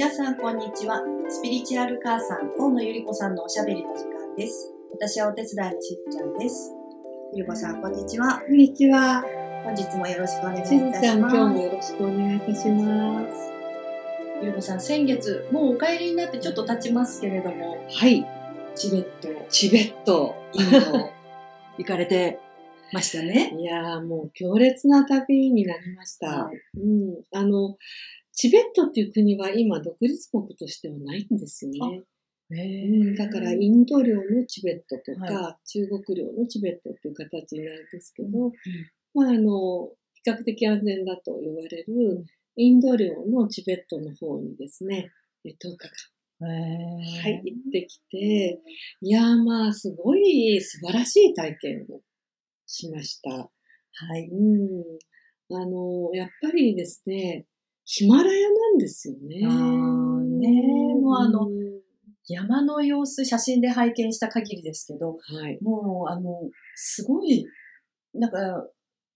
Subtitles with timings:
[0.00, 1.02] 皆さんこんにちは。
[1.28, 4.72] スピリチュアル母さん、河野ゆり子さんのおしゃべりの時間です。
[4.90, 6.72] 私はお手伝いのしずちゃんです。
[7.34, 8.40] ゆり子さん、こんにちは。
[8.40, 9.22] こんにちは。
[9.62, 11.36] 本日もよろしくお願いいたしずちゃん、します。
[11.36, 13.52] 今日もよろしくお願いいたします。
[14.40, 18.26] ゆり子さん、先月、もうお帰りになってちょっと経ちますけれども、はい、
[18.74, 20.34] チベット、チベット。
[20.54, 21.10] インド、
[21.76, 22.40] 行かれて
[22.94, 23.54] ましたね。
[23.54, 26.44] いやーもう強烈な旅になりました。
[26.44, 27.22] はいうん。
[27.32, 27.76] あの、
[28.40, 32.04] チベットっていう国は今独立国としてはないんですよね。
[32.48, 38.52] うん、だからインド領のチベットとか、は中国領のチベットっていう形になるんですけど、うん
[39.12, 42.24] まああの、比較的安全だと言われんる
[42.56, 45.10] インド領のチベットの方にですね、
[45.44, 48.62] 10日間ははい、行ってきて、
[49.02, 52.00] いやーまあ、すごい素晴らしい体験を
[52.64, 53.30] しました。
[53.32, 53.50] は
[54.18, 54.30] い。
[54.30, 55.54] うん。
[55.54, 57.44] あの、やっぱりですね、
[57.92, 59.40] ヒマラヤなんですよね。
[59.44, 61.50] あーねもうあのん
[62.28, 65.58] 山の様子、写真で拝見した限りですけど、はい。
[65.60, 67.44] もう、あの、すごい、
[68.14, 68.38] なんか、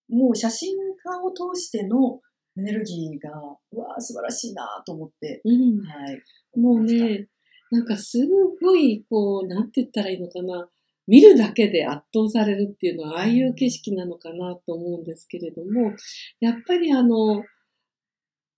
[0.08, 2.20] もう写真家を通しての
[2.58, 3.30] エネルギーが、
[3.70, 5.78] うわー素晴らしいなと思って、うん。
[5.86, 6.58] はい。
[6.58, 7.28] もうね、
[7.70, 8.18] なんかす
[8.60, 10.68] ごい、こう、なんて言ったらいいのかな。
[11.06, 15.92] 見るだけで圧倒されるっていうのは、ああいう景色なのかなと思うんですけれども、
[16.40, 17.44] やっぱりあの、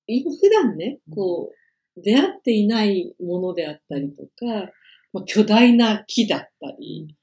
[0.06, 1.52] 今普段ね、こ
[1.96, 4.70] う、出会っていないものであったりとか、
[5.12, 7.16] まあ、巨大な木だったり、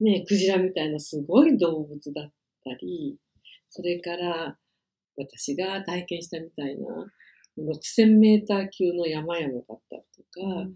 [0.00, 2.32] ね、クジラみたいなすごい動物だっ
[2.64, 3.16] たり、
[3.68, 4.56] それから、
[5.16, 7.06] 私が体験したみたいな、
[7.58, 10.66] 6000メーター級の山々だったりとか、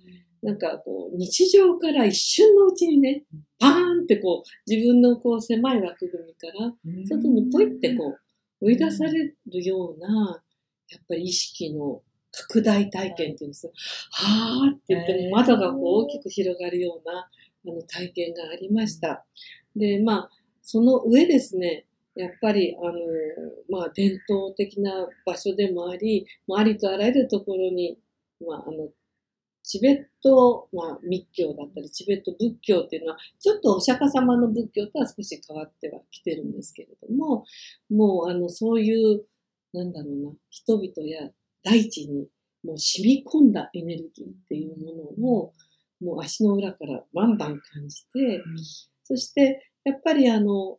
[0.42, 3.24] なんかこう、日常から一瞬のうちにね、
[3.58, 6.74] パーンってこう、自分のこう狭い枠組みから、
[7.06, 8.18] 外にポイってこ
[8.60, 9.34] う、追い出される
[9.64, 10.42] ような、
[10.90, 13.72] やっぱり意識の拡大体験っていうんですよ。
[14.10, 17.28] はーって言っても窓がこう大きく広がるような、あ
[17.66, 19.24] の体験がありました。
[19.76, 20.30] で、まあ、
[20.62, 22.92] その上ですね、やっぱり、あの、
[23.68, 27.98] まあ、伝統的な場所でもあり、ありとあらゆるところに、
[28.40, 28.88] まあ、あの、
[29.64, 37.44] チベット、まあ、密教だったり、チベット仏教っていうのは、ちょっとお釈迦様の仏教とは少し変わってはきてるんですけれども、
[37.90, 39.24] もう、あの、そういう、
[39.74, 41.30] なんだろうな、人々や
[41.62, 42.28] 大地に
[42.64, 45.52] もう染み込んだエネルギーっていうものを、
[46.00, 48.42] もう足の裏からバンバン感じて、
[49.04, 50.78] そして、やっぱりあの、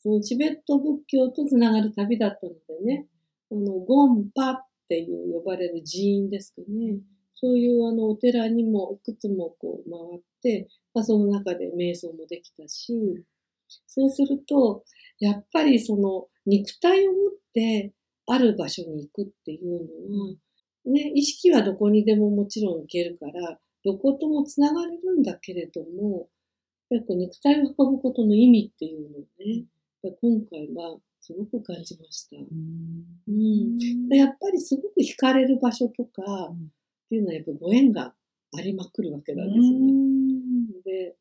[0.00, 3.06] そのチベット仏教とつながる旅だったのでね、
[3.50, 6.98] あの、ゴンパっていう呼ばれる寺院ですかね。
[7.34, 12.92] そういうあのお寺にもいくつもこう回って、まあ、その中で瞑想もできたし、
[13.86, 14.82] そうすると、
[15.20, 17.92] やっぱりその肉体を持って
[18.28, 20.34] ある場所に行くっていうのは、
[20.86, 26.28] ね、意識はどこにでももちろん行けるから、どこともつながれるんだけれども、
[26.90, 29.64] やっぱ肉体を運ぶことの意味っていうのをね、
[30.02, 32.36] やっぱ今回はすごく感じました。
[32.36, 36.22] うん、やっぱりすごく惹かれる場所とか
[36.52, 38.14] っていうのはやっぱご縁が
[38.56, 39.92] ありまくるわけなんですよね。
[40.84, 41.16] で、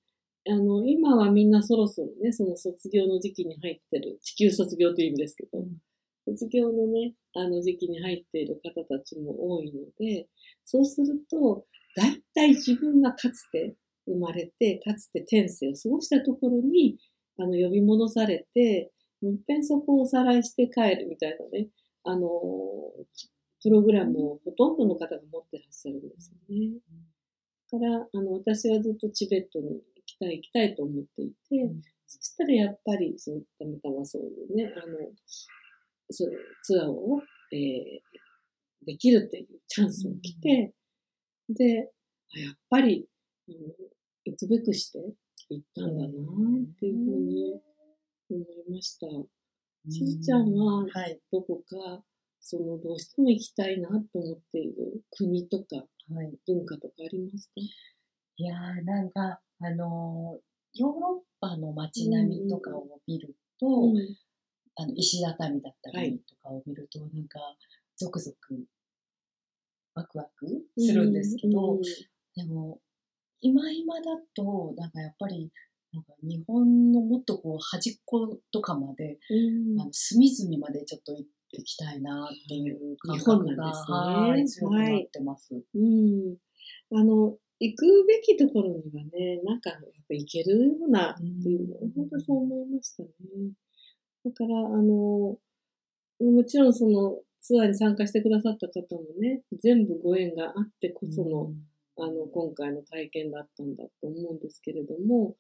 [0.50, 5.59] あの、今はみんなそろそろね、その卒業の時期に入ってる、地球卒業という意味ですけど、
[6.28, 10.28] 卒業のね、あの時期に入っている方たちも多いので、
[10.66, 11.66] そうすると、
[11.96, 16.98] 大体自分がかつて生まれて、かつて天性を過ごしたところに、
[17.40, 21.70] あの、呼び戻されて、もう一遍そこをおさらいして帰るみたいなね、
[22.04, 22.30] あの、
[23.64, 26.80] プログラムをほとんどの方が持ってらっしゃるんですよね。
[27.72, 34.98] だから、あの、私はずっとチベットに行きたい行きたいと思っていて、んそしたらやっぱり、その、たまたまそういうね、あの、
[36.09, 36.31] そう
[36.63, 40.73] ツアーを、えー、できるっていうチャンスが来て、
[41.50, 41.91] で、
[42.35, 43.07] あやっぱり、
[43.50, 43.57] あの
[44.25, 45.00] 行くべくして
[45.50, 47.62] 行ったんだなっていうふうに
[48.30, 49.07] 思いました。
[49.89, 51.19] しずちゃんは、はい。
[51.31, 52.04] どこか、
[52.42, 55.77] その、どうしても行きたいなと思っている国とか
[56.13, 56.33] はい。
[56.45, 57.53] 文化とかありますか？
[58.38, 63.95] いやーなんか、あのーヨーロッパの街並みとかを見ると、うん
[64.79, 66.12] あの石畳だったはい。
[66.12, 67.39] りとかを見ると、なんか、
[67.95, 68.63] ゾクゾク、
[69.95, 70.47] ワクワク
[70.77, 71.81] するんですけど、うん。
[72.35, 72.79] でも、
[73.41, 74.03] 今今だ
[74.35, 75.51] と、なんかやっぱり、
[75.94, 79.81] なんか日本のもっとこう端っことかまで、うん。
[79.81, 84.68] あの隅々までちょっと行ってきたいなっていう感覚が、ですね。
[84.68, 85.56] 強くなってます。
[85.74, 86.35] うん。
[86.94, 91.91] あの、行くべきところにはね、なんか、やっぱ行けるようなっていうのは、うん。
[91.94, 93.09] 本当そう思いましたね。
[94.27, 95.38] だから、あの、
[96.19, 101.53] もちろんそのツアーに参加してくださった方もね、全部ご縁があってこその、
[101.97, 105.35] あの、今回の体験だったんだと思うんですけれども、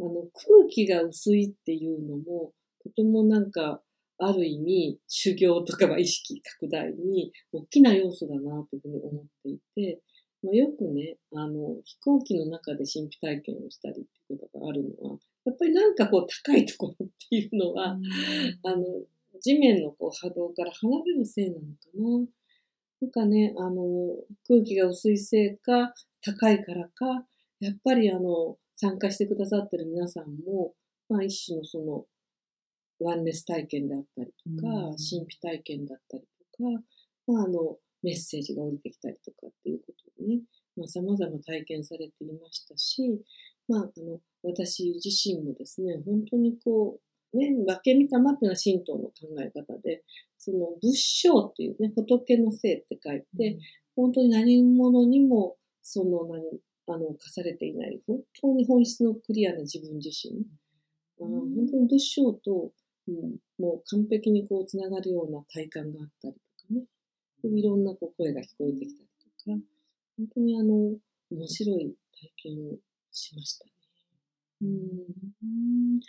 [0.00, 2.52] あの、空気が薄いっていうのも、
[2.82, 3.80] とてもなんか、
[4.18, 10.00] ある意味、修行とかは意識拡大に大きな要素だなというふうに思っていて、
[10.42, 16.94] まあ、よくね、あの、飛行機の中で神秘体験をしたりってことがあるのは、やっぱりなんかこう高いとこ
[17.36, 17.98] いうのは、
[18.64, 18.84] あの、
[19.40, 22.26] 地面のこう波動から離れるせいなのかな。
[23.00, 25.92] なんかね、あの、空気が薄いせいか、
[26.24, 27.26] 高いからか、
[27.58, 30.74] やっぱりあの、参加してくださってる皆さんも、
[31.08, 32.04] まあ一種のその、
[33.00, 36.24] ワンネス体験であったりとか、神秘体験だったり
[36.56, 36.82] とか、
[37.26, 40.40] まああの、メッセージが降りてきたりとかっていうことをね、
[40.76, 43.20] まあ様々体験されていましたし、
[43.68, 50.02] まああの、私自身もですね、本当にこう、ね、分け見たまっていうのは神道の考え方で、
[50.38, 53.58] その仏性っていうね、仏の性って書いて、
[53.96, 56.42] 本当に何者にも、その何、
[56.88, 60.44] あの、課されていない、本当に本質のクリアな自分自身、
[61.20, 62.72] あ本当に仏性と、
[63.08, 66.82] うん、もう完璧にこう、つながるような体感があったりとかね、
[67.44, 69.08] いろんなこう声が聞こえてきたり
[69.44, 69.64] とか、
[70.16, 70.96] 本当にあの、
[71.30, 72.76] 面白い体験を
[73.10, 73.72] しましたね。
[74.62, 76.00] うん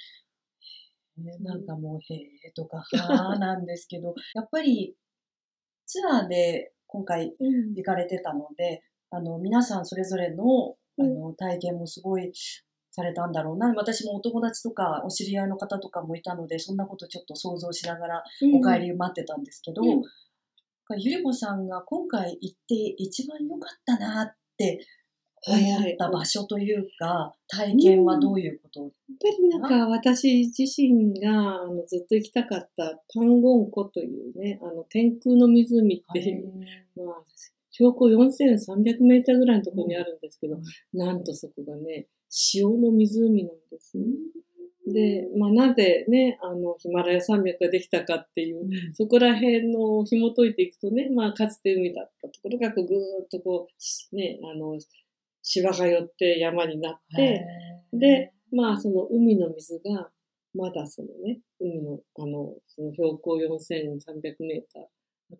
[1.18, 4.96] なんかもう、へえとか、はー なんですけど、やっぱり
[5.86, 12.32] ツアーで今回行かれてたので、あの、皆さんそれぞれの、あの、体験もすごい
[12.92, 13.74] されたんだろうな。
[13.76, 18.24] 私もお友達とかお知り合いの方とかもいたので、そんなことちょっと想像しながら
[18.54, 20.04] お帰り待ってたんですけど、うん
[20.98, 24.86] ゆり子さんが今回行って一番良かったなって
[25.46, 25.94] 思はいはい。
[25.94, 28.82] った場所というか、体験はどういうこと？
[28.82, 36.52] やっぱりなんか私自身があのずっと行きたかったパンゴン湖というね、あの天空の湖っていう、
[36.96, 37.16] まあ、
[37.72, 40.58] 標高4300メーターぐらいのところにあるんですけど、
[40.94, 42.08] なんとそこがね、
[42.56, 44.06] 塩の湖なんですね。
[44.86, 54.78] で、まあなぜね、あの、ヒマラヤ山脈ができたかっていう、そこら辺の紐解いていくとね、まあかつて海だったところがこうぐーっとこう、しね、あの、
[55.44, 57.46] 芝が寄って山になって、
[57.94, 60.10] で、まあ、その海の水が、
[60.56, 64.84] まだそのね、海の、あの、その標高4300メーター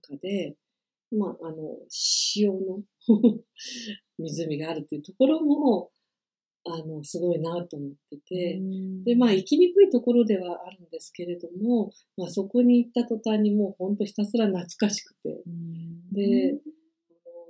[0.02, 0.56] 中で、
[1.12, 2.84] まあ、あの、潮の
[4.18, 5.92] 湖があるっていうところも、
[6.66, 8.62] あの、すごいなと思ってて、
[9.04, 15.44] で、まあ、行きにくいところではあるんですけれども、まあ、そこに行った途端にもう本当ひたすら懐かしくて、
[16.12, 16.58] で、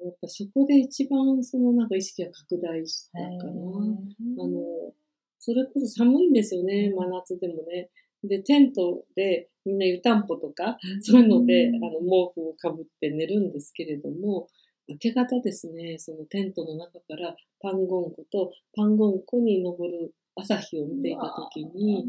[0.04, 4.44] やっぱそこで一番そのなんか意識が拡大したかな。
[4.44, 4.94] あの、
[5.40, 7.90] それこそ寒いんですよね、真夏でもね。
[8.24, 14.48] で、テントでみんな湯たんぽとか、そういうので、あの、毛布をかぶって寝るんですけれども、
[14.88, 22.06] 明け方ですね、そのテントの中からパンゴン湖とパンゴン湖に昇る朝日を見ていたときに、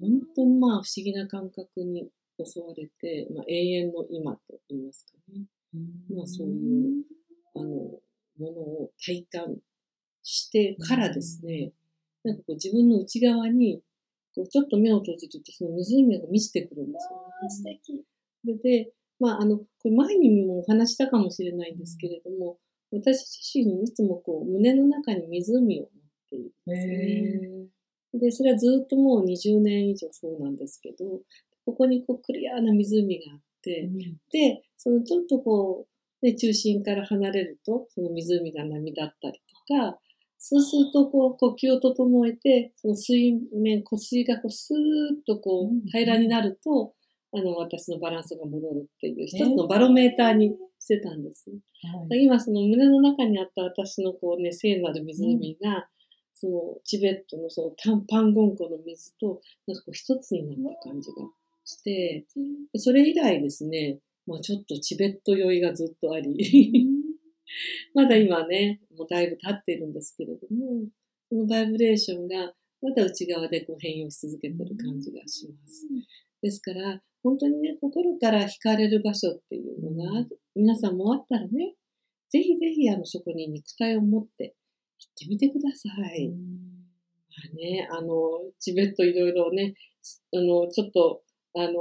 [0.00, 2.08] 本当にまあ不思議な感覚に
[2.44, 5.44] 襲われて、まあ、永遠の今と言いますかね。
[6.14, 7.04] まあそういう、
[7.60, 8.00] あの、
[8.38, 9.56] ものを体感
[10.22, 11.72] してからですね、
[12.24, 13.82] なんかこう自分の内側に、
[14.34, 17.50] こうちょっと目を閉じるとその湖が満ちてくるんですよ、ね。
[17.50, 18.04] 素敵。
[18.44, 22.58] それで、まああの、これ前にもお話したかもしれないんですけれども、
[22.92, 25.90] 私自身いつもこう胸の中に湖を持っ
[26.30, 28.20] ているんですね。
[28.20, 31.20] で、それはずっともう20年以上そうなんですけど、
[31.66, 33.90] ここにこうクリアな湖があって、
[34.32, 39.98] で、そのちょっとこう、ね、中心から離れると、その湖が波立ったりとか、
[40.38, 44.78] そうするとこう呼吸を整えて、その水面、湖水がこうスーッ
[45.26, 46.94] とこう平らになると、
[47.32, 51.50] あの、私のバランスが戻るっていう一つのバロメーターにしてたんです。
[52.10, 55.88] 今その胸の中にあった私のこうね、聖なる湖が、
[56.34, 61.16] そのチベットのそのタンパンゴン湖の水と、なんかこう一つになった感じが
[61.64, 62.24] して、
[62.72, 66.86] でそれ以来ですね、まあちょっとチベット酔いがずっとあり、
[67.94, 70.86] まだ今ね、もうだいぶ経っているんですけれども、
[71.30, 75.88] そのバイブレーションがまだ内側でこう変容し続けてる感じがします。
[76.42, 81.74] ですから、本当にね、心から惹かれる場所っていうのが、皆さんもあったらね、
[82.30, 84.54] ぜひぜひあのそこに肉体を持って
[84.98, 86.28] 行ってみてください。
[86.28, 86.34] ま
[87.52, 88.16] あね、あの、
[88.58, 89.74] チベットいろいろね、
[90.34, 91.22] あの、ちょっと、
[91.58, 91.74] あの、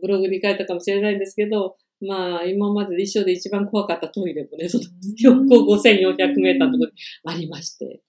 [0.00, 4.84] ブログに書いたかもしれないんですけど、まあ、今までで一生で一番怖かったトイレもね、その
[5.16, 6.92] 標高5400メーターのところに
[7.24, 8.02] ありまして。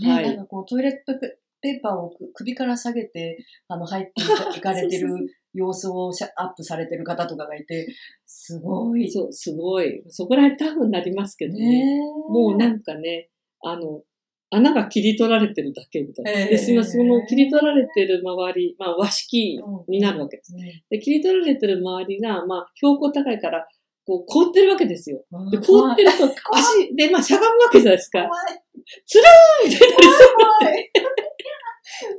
[0.00, 5.08] ね、はいなんかこうトイレットペペーパーを首から下げて、あの、入っていかれてる
[5.54, 7.86] 様子をアップされてる方とかがいて、
[8.26, 9.08] すごい。
[9.08, 10.02] そう、すごい。
[10.08, 11.60] そこら辺タフになりますけどね。
[11.60, 13.30] ねもうなんかね、
[13.62, 14.02] あの、
[14.54, 16.30] 穴が切り取られてるだけみたいな。
[16.32, 20.54] えー、で、その切り取られてる周り、まあ和式になるわけです。
[20.90, 23.66] で、切り取られてる周りが、まあ標高高いから、
[24.04, 25.24] こう凍ってるわけですよ。
[25.50, 28.28] で、凍ってると足で、まあしゃがむわけじゃないですか。
[29.06, 31.01] つるーみたいな。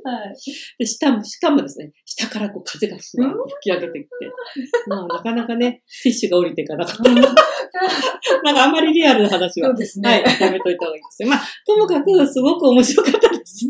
[0.04, 0.34] はい。
[0.78, 4.08] で、下も、しかもですね、下からこう風がふわっと吹き上げてきて、
[4.86, 7.02] まあなかなかね、ティッシュが降りていかなかった。
[8.42, 11.28] なんかあんまりリアルな話は、そうですね、はい、やめといた方がいいですよ。
[11.28, 13.68] まあ、ともかくすごく面白かったです。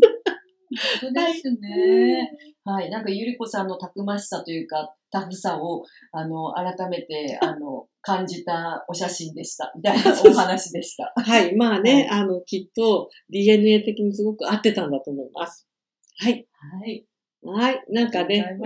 [0.99, 2.31] そうですね。
[2.63, 2.89] はい。
[2.89, 9.71] なんか、ゆりこさんのたくましさというか、タフさを、あの、改めて、あの、感じたお写真でした。
[9.75, 11.13] みたいなお話でした。
[11.15, 11.55] はい。
[11.55, 15.67] まあね、はい、あの、きっと DNA 的にすごく合ってたんだと思います。
[16.17, 16.47] はい。
[16.79, 17.05] はい。
[17.43, 17.83] はい。
[17.89, 18.57] なんかね、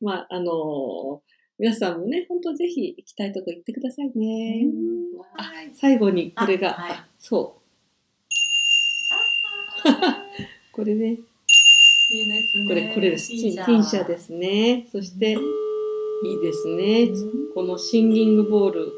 [0.00, 1.20] まあ、あのー、
[1.58, 4.66] 皆さんもね、本当ぜひ行きたいとこ行ってくださいね。
[5.36, 7.60] あ最後にこれが、はい、そう。
[10.72, 11.18] これね。
[12.10, 12.66] いいですね。
[12.66, 13.28] これ、これです。
[13.28, 14.86] ティンシャですね。
[14.90, 17.08] そして、いいですね。
[17.54, 18.92] このシンギングボール。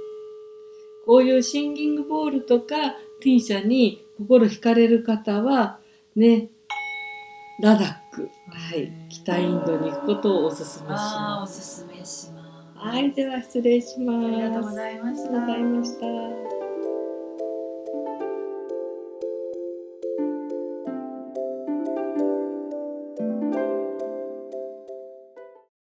[1.05, 5.81] こういうシンギングボールとか、ティンシャに心惹かれる方は、
[6.17, 6.49] ね、
[7.59, 11.59] ラダック、はい、北インドに行くことをおすすめします。
[11.59, 12.33] おすすめします。
[12.75, 14.27] はい、では失礼します。
[14.27, 15.43] ありがとうございました。
[15.43, 16.01] ありがとうございまし
[16.49, 16.62] た。